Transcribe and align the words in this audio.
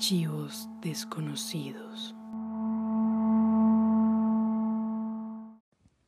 Archivos 0.00 0.66
desconocidos. 0.80 2.16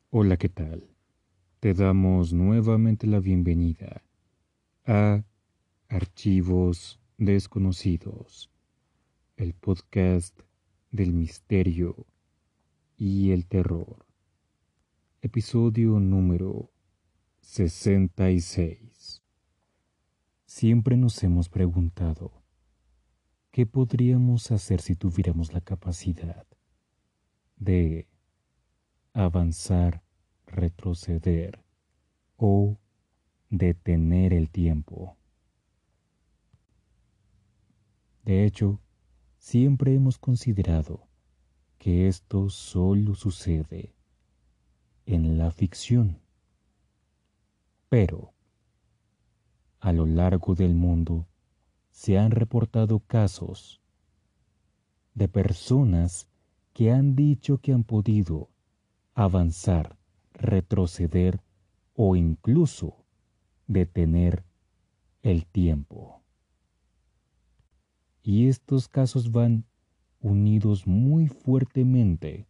Hola, 0.09 0.35
¿qué 0.37 0.49
tal? 0.49 0.89
Te 1.59 1.75
damos 1.75 2.33
nuevamente 2.33 3.05
la 3.05 3.19
bienvenida 3.19 4.01
a 4.87 5.23
Archivos 5.89 6.99
desconocidos, 7.19 8.49
el 9.37 9.53
podcast 9.53 10.39
del 10.89 11.13
misterio 11.13 12.07
y 12.97 13.29
el 13.29 13.45
terror. 13.45 14.07
Episodio 15.21 15.99
número 15.99 16.71
66. 17.41 19.21
Siempre 20.47 20.97
nos 20.97 21.21
hemos 21.21 21.47
preguntado, 21.47 22.42
¿Qué 23.53 23.67
podríamos 23.67 24.49
hacer 24.49 24.81
si 24.81 24.95
tuviéramos 24.95 25.53
la 25.53 25.61
capacidad 25.61 26.47
de 27.55 28.07
avanzar, 29.13 30.01
retroceder 30.47 31.63
o 32.35 32.79
detener 33.51 34.33
el 34.33 34.49
tiempo? 34.49 35.17
De 38.25 38.43
hecho, 38.43 38.79
siempre 39.37 39.93
hemos 39.93 40.17
considerado 40.17 41.07
que 41.77 42.07
esto 42.07 42.49
solo 42.49 43.13
sucede 43.13 43.93
en 45.05 45.37
la 45.37 45.51
ficción. 45.51 46.23
Pero, 47.87 48.33
a 49.79 49.93
lo 49.93 50.07
largo 50.07 50.55
del 50.55 50.73
mundo, 50.73 51.27
se 51.93 52.17
han 52.17 52.31
reportado 52.31 52.99
casos 52.99 53.79
de 55.13 55.27
personas 55.29 56.27
que 56.73 56.91
han 56.91 57.15
dicho 57.15 57.59
que 57.59 57.71
han 57.71 57.83
podido 57.83 58.49
avanzar, 59.13 59.95
retroceder 60.33 61.39
o 61.93 62.15
incluso 62.15 63.05
detener 63.67 64.43
el 65.21 65.45
tiempo. 65.45 66.23
Y 68.23 68.47
estos 68.47 68.87
casos 68.87 69.31
van 69.31 69.63
unidos 70.19 70.87
muy 70.87 71.27
fuertemente 71.27 72.47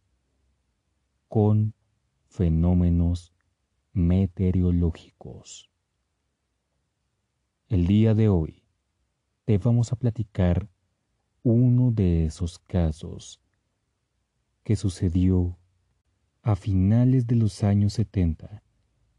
con 1.28 1.74
fenómenos 2.28 3.34
meteorológicos. 3.92 5.70
El 7.68 7.86
día 7.86 8.14
de 8.14 8.30
hoy 8.30 8.63
te 9.44 9.58
vamos 9.58 9.92
a 9.92 9.96
platicar 9.96 10.68
uno 11.42 11.90
de 11.90 12.24
esos 12.24 12.58
casos 12.58 13.42
que 14.62 14.74
sucedió 14.74 15.58
a 16.42 16.56
finales 16.56 17.26
de 17.26 17.36
los 17.36 17.62
años 17.62 17.92
70 17.94 18.62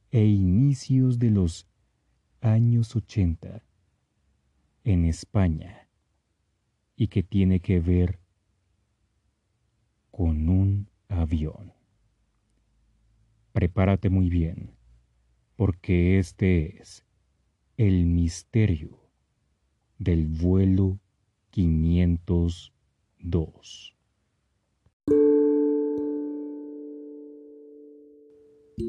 e 0.09 0.25
inicios 0.25 1.19
de 1.19 1.29
los 1.29 1.67
años 2.41 2.95
80 2.95 3.63
en 4.83 5.05
España 5.05 5.89
y 6.95 7.07
que 7.07 7.21
tiene 7.21 7.59
que 7.59 7.79
ver 7.79 8.19
con 10.09 10.49
un 10.49 10.89
avión. 11.07 11.73
Prepárate 13.51 14.09
muy 14.09 14.29
bien, 14.29 14.75
porque 15.55 16.17
este 16.17 16.81
es 16.81 17.05
el 17.77 18.05
misterio 18.05 19.04
del 19.99 20.27
vuelo 20.27 20.99
502. 21.51 22.71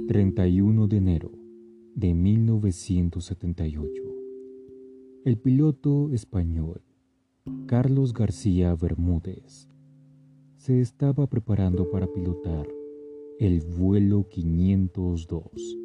...31 0.08 0.88
de 0.88 0.96
enero 0.96 1.30
de 1.94 2.12
1978... 2.14 4.02
...el 5.24 5.38
piloto 5.38 6.10
español... 6.12 6.82
...Carlos 7.66 8.12
García 8.12 8.74
Bermúdez... 8.74 9.68
...se 10.56 10.80
estaba 10.80 11.28
preparando 11.28 11.88
para 11.90 12.12
pilotar... 12.12 12.66
...el 13.38 13.60
vuelo 13.60 14.28
502... 14.28 15.78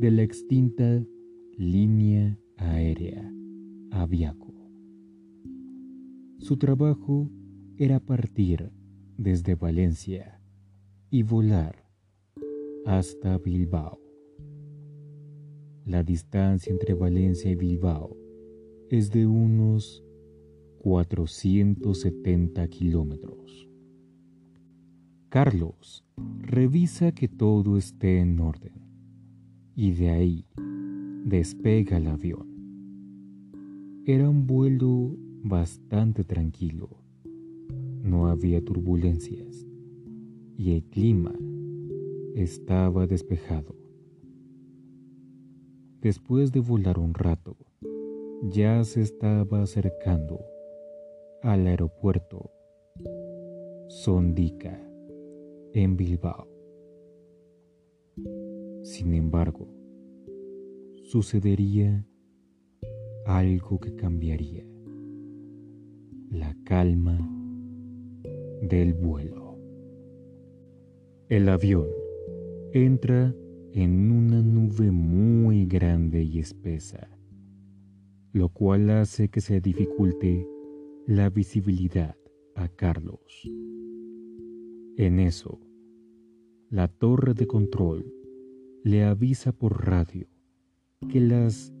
...de 0.00 0.10
la 0.10 0.22
extinta 0.22 1.04
línea 1.56 2.36
aérea 2.56 3.32
Aviaco. 3.92 4.54
Su 6.38 6.56
trabajo 6.56 7.30
era 7.76 8.00
partir 8.00 8.72
desde 9.18 9.54
Valencia 9.54 10.40
y 11.10 11.22
volar 11.22 11.84
hasta 12.86 13.36
Bilbao. 13.36 14.00
La 15.84 16.02
distancia 16.02 16.72
entre 16.72 16.94
Valencia 16.94 17.50
y 17.50 17.54
Bilbao 17.54 18.16
es 18.88 19.10
de 19.10 19.26
unos 19.26 20.02
470 20.78 22.66
kilómetros. 22.68 23.68
Carlos 25.28 26.02
revisa 26.40 27.12
que 27.12 27.28
todo 27.28 27.76
esté 27.76 28.20
en 28.20 28.40
orden 28.40 28.82
y 29.76 29.92
de 29.92 30.10
ahí 30.10 30.46
despega 31.26 31.98
el 31.98 32.06
avión. 32.06 32.51
Era 34.04 34.28
un 34.28 34.48
vuelo 34.48 35.16
bastante 35.44 36.24
tranquilo. 36.24 36.88
No 38.02 38.26
había 38.26 38.60
turbulencias 38.60 39.64
y 40.58 40.72
el 40.72 40.82
clima 40.82 41.32
estaba 42.34 43.06
despejado. 43.06 43.76
Después 46.00 46.50
de 46.50 46.58
volar 46.58 46.98
un 46.98 47.14
rato, 47.14 47.56
ya 48.50 48.82
se 48.82 49.02
estaba 49.02 49.62
acercando 49.62 50.40
al 51.40 51.68
aeropuerto 51.68 52.50
Sondica 53.86 54.80
en 55.74 55.96
Bilbao. 55.96 56.48
Sin 58.82 59.14
embargo, 59.14 59.68
sucedería 61.04 62.04
algo 63.26 63.78
que 63.78 63.94
cambiaría. 63.94 64.64
La 66.30 66.56
calma 66.64 67.18
del 68.62 68.94
vuelo. 68.94 69.58
El 71.28 71.48
avión 71.48 71.86
entra 72.72 73.34
en 73.72 74.10
una 74.10 74.42
nube 74.42 74.90
muy 74.90 75.66
grande 75.66 76.22
y 76.22 76.38
espesa, 76.38 77.08
lo 78.32 78.48
cual 78.48 78.90
hace 78.90 79.28
que 79.28 79.40
se 79.40 79.60
dificulte 79.60 80.46
la 81.06 81.30
visibilidad 81.30 82.16
a 82.54 82.68
Carlos. 82.68 83.48
En 84.96 85.18
eso, 85.20 85.58
la 86.68 86.88
torre 86.88 87.34
de 87.34 87.46
control 87.46 88.12
le 88.84 89.04
avisa 89.04 89.52
por 89.52 89.86
radio 89.86 90.26
que 91.08 91.20
las 91.20 91.72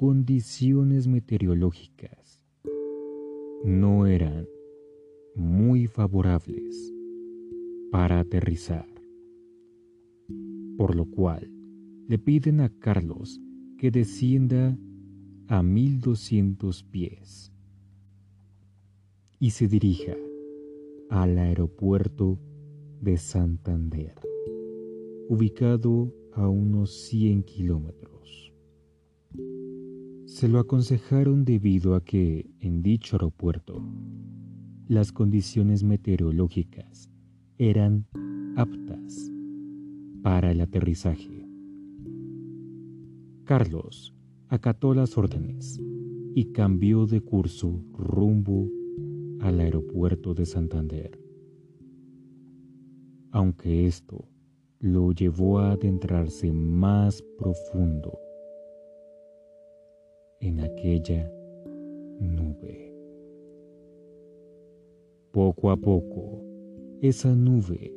condiciones 0.00 1.06
meteorológicas 1.06 2.42
no 3.66 4.06
eran 4.06 4.46
muy 5.34 5.88
favorables 5.88 6.94
para 7.90 8.20
aterrizar, 8.20 8.88
por 10.78 10.96
lo 10.96 11.04
cual 11.04 11.52
le 12.08 12.18
piden 12.18 12.62
a 12.62 12.70
Carlos 12.70 13.42
que 13.76 13.90
descienda 13.90 14.74
a 15.48 15.62
1200 15.62 16.82
pies 16.84 17.52
y 19.38 19.50
se 19.50 19.68
dirija 19.68 20.16
al 21.10 21.36
aeropuerto 21.36 22.38
de 23.02 23.18
Santander, 23.18 24.14
ubicado 25.28 26.10
a 26.32 26.48
unos 26.48 26.90
100 26.90 27.42
kilómetros. 27.42 28.10
Se 30.30 30.48
lo 30.48 30.60
aconsejaron 30.60 31.44
debido 31.44 31.96
a 31.96 32.04
que 32.04 32.48
en 32.60 32.84
dicho 32.84 33.16
aeropuerto 33.16 33.82
las 34.86 35.10
condiciones 35.10 35.82
meteorológicas 35.82 37.10
eran 37.58 38.06
aptas 38.56 39.32
para 40.22 40.52
el 40.52 40.60
aterrizaje. 40.60 41.48
Carlos 43.42 44.14
acató 44.46 44.94
las 44.94 45.18
órdenes 45.18 45.80
y 46.36 46.52
cambió 46.52 47.06
de 47.06 47.20
curso 47.20 47.82
rumbo 47.92 48.70
al 49.40 49.58
aeropuerto 49.58 50.32
de 50.32 50.46
Santander. 50.46 51.18
Aunque 53.32 53.88
esto 53.88 54.28
lo 54.78 55.10
llevó 55.10 55.58
a 55.58 55.72
adentrarse 55.72 56.52
más 56.52 57.20
profundo 57.36 58.16
en 60.40 60.60
aquella 60.60 61.30
nube. 62.20 62.90
poco 65.32 65.70
a 65.70 65.76
poco 65.76 66.42
esa 67.02 67.34
nube 67.34 67.94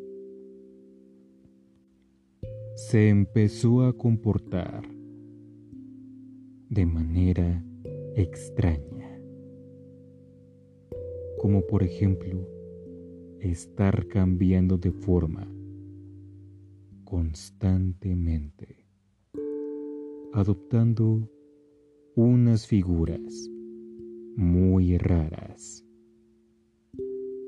se 2.75 3.09
empezó 3.09 3.83
a 3.83 3.93
comportar 3.93 4.83
de 6.69 6.85
manera 6.85 7.63
extraña, 8.15 9.19
como 11.39 11.65
por 11.65 11.83
ejemplo 11.83 12.47
estar 13.39 14.07
cambiando 14.07 14.77
de 14.77 14.91
forma 14.91 15.47
constantemente, 17.03 18.85
adoptando 20.33 21.29
unas 22.15 22.67
figuras 22.67 23.49
muy 24.35 24.97
raras. 24.97 25.83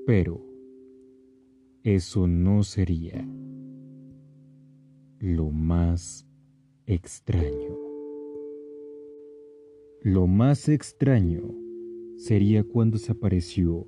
Pero 0.07 0.43
eso 1.83 2.27
no 2.27 2.63
sería 2.63 3.27
lo 5.19 5.51
más 5.51 6.27
extraño. 6.87 7.77
Lo 10.01 10.27
más 10.27 10.67
extraño 10.69 11.43
sería 12.17 12.63
cuando 12.63 12.97
se 12.97 13.11
apareció 13.11 13.87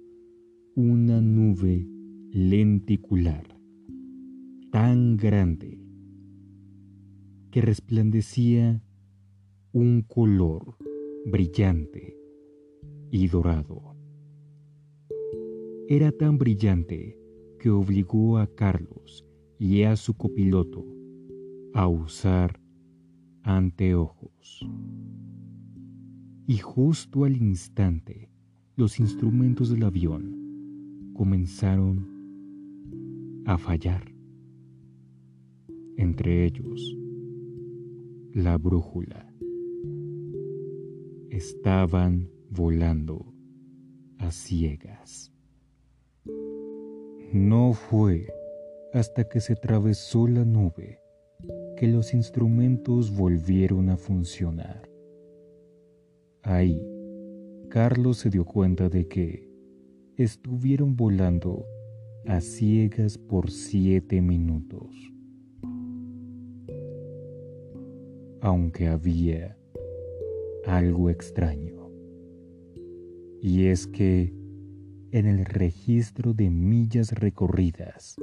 una 0.75 1.21
nube 1.21 1.87
lenticular 2.31 3.59
tan 4.71 5.17
grande 5.17 5.79
que 7.51 7.61
resplandecía 7.61 8.83
un 9.73 10.01
color 10.01 10.77
brillante 11.25 12.17
y 13.11 13.27
dorado. 13.27 13.95
Era 15.89 16.11
tan 16.11 16.37
brillante 16.37 17.17
que 17.59 17.69
obligó 17.69 18.37
a 18.37 18.47
Carlos 18.47 19.25
y 19.59 19.83
a 19.83 19.95
su 19.95 20.15
copiloto 20.15 20.85
a 21.73 21.87
usar 21.87 22.59
anteojos. 23.43 24.67
Y 26.47 26.57
justo 26.57 27.23
al 27.25 27.35
instante, 27.37 28.29
los 28.75 28.99
instrumentos 28.99 29.69
del 29.69 29.83
avión 29.83 31.11
comenzaron 31.13 32.07
a 33.45 33.57
fallar. 33.57 34.13
Entre 35.97 36.45
ellos, 36.45 36.97
la 38.33 38.57
brújula. 38.57 39.26
Estaban 41.29 42.29
volando 42.49 43.33
a 44.17 44.31
ciegas. 44.31 45.33
No 47.33 47.73
fue 47.73 48.33
hasta 48.93 49.27
que 49.27 49.41
se 49.41 49.53
atravesó 49.53 50.27
la 50.27 50.45
nube 50.45 50.99
que 51.75 51.87
los 51.87 52.13
instrumentos 52.13 53.15
volvieron 53.15 53.89
a 53.89 53.97
funcionar. 53.97 54.89
Ahí, 56.43 56.81
Carlos 57.69 58.17
se 58.17 58.29
dio 58.29 58.45
cuenta 58.45 58.87
de 58.87 59.07
que 59.07 59.51
estuvieron 60.15 60.95
volando 60.95 61.65
a 62.25 62.39
ciegas 62.39 63.17
por 63.17 63.51
siete 63.51 64.21
minutos. 64.21 64.95
Aunque 68.39 68.87
había 68.87 69.56
algo 70.67 71.09
extraño. 71.09 71.89
Y 73.41 73.67
es 73.67 73.87
que 73.87 74.33
en 75.11 75.25
el 75.25 75.45
registro 75.45 76.33
de 76.33 76.49
millas 76.49 77.13
recorridas, 77.13 78.17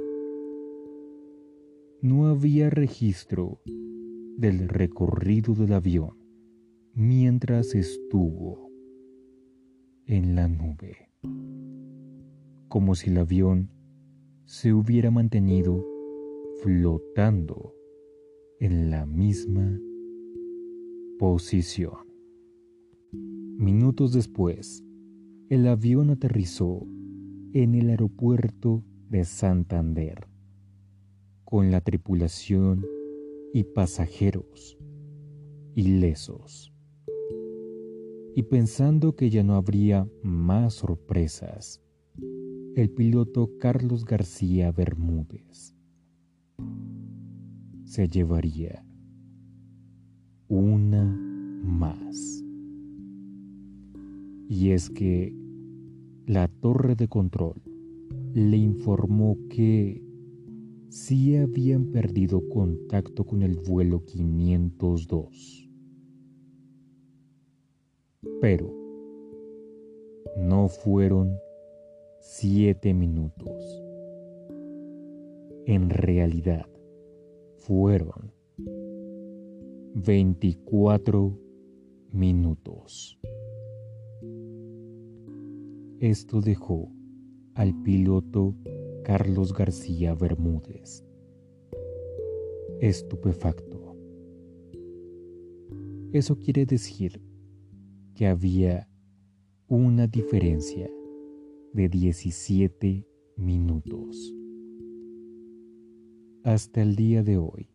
no 2.01 2.27
había 2.27 2.69
registro 2.69 3.61
del 4.37 4.69
recorrido 4.69 5.55
del 5.55 5.73
avión 5.73 6.17
mientras 6.93 7.73
estuvo 7.73 8.69
en 10.05 10.35
la 10.35 10.47
nube, 10.47 11.09
como 12.67 12.93
si 12.93 13.09
el 13.09 13.17
avión 13.17 13.71
se 14.45 14.71
hubiera 14.71 15.09
mantenido 15.09 15.83
flotando 16.61 17.73
en 18.59 18.91
la 18.91 19.07
misma 19.07 19.79
posición. 21.17 22.04
Minutos 23.57 24.11
después, 24.11 24.83
el 25.49 25.65
avión 25.67 26.09
aterrizó 26.09 26.85
en 27.53 27.73
el 27.75 27.89
aeropuerto 27.89 28.83
de 29.09 29.23
Santander 29.23 30.27
con 31.45 31.71
la 31.71 31.79
tripulación 31.79 32.85
y 33.53 33.63
pasajeros 33.63 34.77
ilesos. 35.73 36.73
Y 38.35 38.43
pensando 38.43 39.15
que 39.15 39.29
ya 39.29 39.41
no 39.41 39.55
habría 39.55 40.05
más 40.21 40.73
sorpresas, 40.73 41.81
el 42.75 42.89
piloto 42.89 43.51
Carlos 43.57 44.03
García 44.03 44.73
Bermúdez 44.73 45.73
se 47.85 48.09
llevaría 48.09 48.85
una 50.49 51.14
Y 54.57 54.71
es 54.71 54.89
que 54.89 55.35
la 56.27 56.47
torre 56.47 56.95
de 56.95 57.09
control 57.09 57.61
le 58.33 58.55
informó 58.55 59.37
que 59.49 60.01
sí 60.87 61.35
habían 61.35 61.87
perdido 61.91 62.41
contacto 62.47 63.25
con 63.25 63.41
el 63.41 63.57
vuelo 63.57 64.05
502. 64.05 65.69
Pero 68.39 68.73
no 70.37 70.69
fueron 70.69 71.37
siete 72.21 72.93
minutos. 72.93 73.83
En 75.65 75.89
realidad 75.89 76.65
fueron 77.57 78.31
24 79.95 81.37
minutos. 82.13 83.19
Esto 86.01 86.41
dejó 86.41 86.91
al 87.53 87.73
piloto 87.83 88.53
Carlos 89.05 89.53
García 89.53 90.13
Bermúdez. 90.13 91.05
Estupefacto. 92.81 93.95
Eso 96.11 96.37
quiere 96.37 96.65
decir 96.65 97.21
que 98.13 98.27
había 98.27 98.89
una 99.67 100.05
diferencia 100.07 100.89
de 101.71 101.87
17 101.87 103.07
minutos. 103.37 104.35
Hasta 106.43 106.81
el 106.81 106.97
día 106.97 107.23
de 107.23 107.37
hoy, 107.37 107.69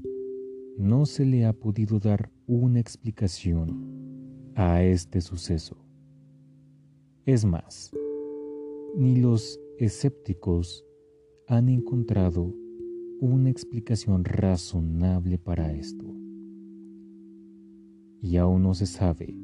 no 0.76 1.06
se 1.06 1.24
le 1.24 1.46
ha 1.46 1.54
podido 1.54 1.98
dar 1.98 2.30
una 2.46 2.80
explicación 2.80 4.52
a 4.54 4.82
este 4.82 5.22
suceso. 5.22 5.76
Es 7.26 7.44
más, 7.44 7.92
ni 8.96 9.16
los 9.16 9.60
escépticos 9.78 10.84
han 11.46 11.68
encontrado 11.68 12.54
una 13.20 13.50
explicación 13.50 14.24
razonable 14.24 15.38
para 15.38 15.72
esto. 15.72 16.04
Y 18.22 18.36
aún 18.36 18.62
no 18.62 18.74
se 18.74 18.86
sabe 18.86 19.34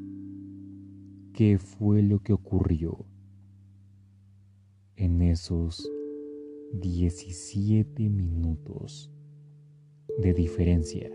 qué 1.33 1.57
fue 1.57 2.01
lo 2.01 2.19
que 2.19 2.33
ocurrió 2.33 3.05
en 4.95 5.21
esos 5.21 5.91
17 6.73 8.09
minutos 8.09 9.11
de 10.17 10.33
diferencia. 10.33 11.11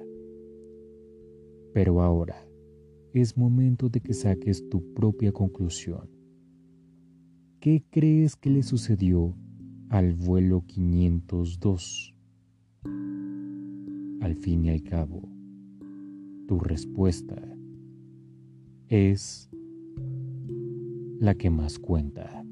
Pero 1.73 2.03
ahora 2.03 2.47
es 3.13 3.37
momento 3.37 3.89
de 3.89 4.01
que 4.01 4.15
saques 4.15 4.69
tu 4.69 4.95
propia 4.95 5.33
conclusión. 5.33 6.22
¿Qué 7.63 7.85
crees 7.93 8.35
que 8.35 8.51
le 8.51 8.65
sucedió 8.65 9.37
al 9.89 10.15
vuelo 10.15 10.65
502. 10.67 12.13
Al 14.21 14.35
fin 14.35 14.65
y 14.65 14.71
al 14.71 14.83
cabo, 14.83 15.23
tu 16.49 16.59
respuesta 16.59 17.41
es 18.89 19.49
la 21.21 21.37
que 21.37 21.51
más 21.51 21.79
cuenta. 21.79 22.45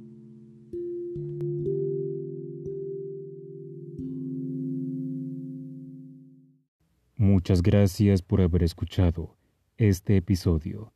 Muchas 7.16 7.62
gracias 7.62 8.22
por 8.22 8.42
haber 8.42 8.62
escuchado 8.62 9.36
este 9.76 10.16
episodio. 10.18 10.92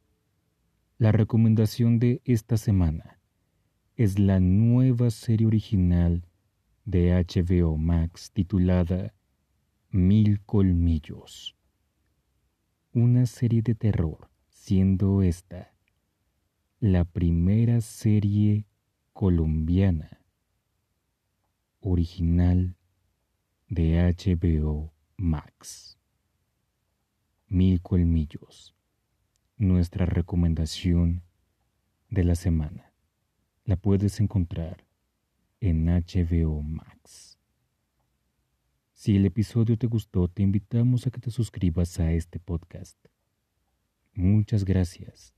La 0.99 1.11
recomendación 1.11 1.99
de 1.99 2.23
esta 2.25 2.57
semana 2.57 3.14
es 3.97 4.19
la 4.19 4.41
nueva 4.41 5.11
serie 5.11 5.47
original 5.47 6.27
de 6.85 7.13
HBO 7.13 7.77
Max 7.77 8.33
titulada 8.33 9.15
Mil 9.91 10.41
Colmillos. 10.41 11.55
Una 12.93 13.27
serie 13.27 13.63
de 13.63 13.77
terror, 13.77 14.29
siendo 14.49 15.23
esta 15.23 15.73
la 16.81 17.05
primera 17.05 17.81
serie 17.81 18.67
colombiana 19.13 20.21
original 21.79 22.77
de 23.69 24.13
HBO 24.13 24.93
Max. 25.17 25.99
Mil 27.47 27.81
colmillos. 27.81 28.75
Nuestra 29.57 30.05
recomendación 30.05 31.23
de 32.11 32.25
la 32.25 32.35
semana. 32.35 32.94
La 33.67 33.77
puedes 33.77 34.21
encontrar 34.21 34.85
en 35.59 35.87
HBO 35.87 36.63
Max. 36.63 37.39
Si 38.93 39.17
el 39.17 39.25
episodio 39.25 39.79
te 39.79 39.87
gustó, 39.87 40.29
te 40.29 40.43
invitamos 40.43 41.07
a 41.07 41.11
que 41.11 41.19
te 41.19 41.31
suscribas 41.31 41.99
a 41.99 42.13
este 42.13 42.39
podcast. 42.39 42.99
Muchas 44.13 44.67
gracias. 44.67 45.35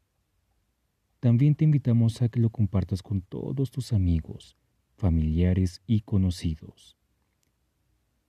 También 1.21 1.54
te 1.54 1.64
invitamos 1.64 2.21
a 2.21 2.28
que 2.28 2.40
lo 2.40 2.50
compartas 2.50 3.00
con 3.00 3.21
todos 3.23 3.71
tus 3.71 3.92
amigos, 3.92 4.56
familiares 4.97 5.80
y 5.87 6.00
conocidos. 6.00 6.97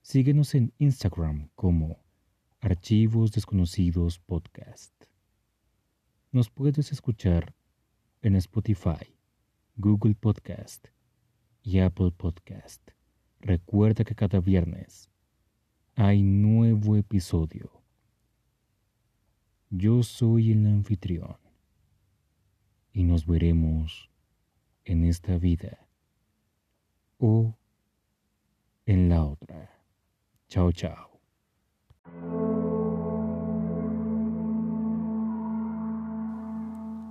Síguenos 0.00 0.54
en 0.54 0.72
Instagram 0.78 1.50
como 1.56 2.04
Archivos 2.60 3.32
Desconocidos 3.32 4.20
Podcast. 4.20 4.94
Nos 6.30 6.50
puedes 6.50 6.92
escuchar 6.92 7.56
en 8.22 8.36
Spotify, 8.36 9.17
Google 9.80 10.16
Podcast 10.16 10.88
y 11.62 11.78
Apple 11.78 12.10
Podcast. 12.10 12.82
Recuerda 13.38 14.02
que 14.02 14.16
cada 14.16 14.40
viernes 14.40 15.08
hay 15.94 16.20
nuevo 16.20 16.96
episodio. 16.96 17.80
Yo 19.70 20.02
soy 20.02 20.50
el 20.50 20.66
anfitrión 20.66 21.36
y 22.92 23.04
nos 23.04 23.24
veremos 23.24 24.10
en 24.84 25.04
esta 25.04 25.38
vida 25.38 25.86
o 27.18 27.56
en 28.84 29.08
la 29.08 29.22
otra. 29.22 29.70
Chao, 30.48 30.72
chao. 30.72 31.07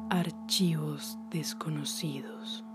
Archivos 0.09 1.17
desconocidos. 1.29 2.66